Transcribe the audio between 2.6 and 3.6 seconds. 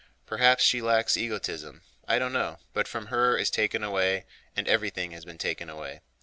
but from her is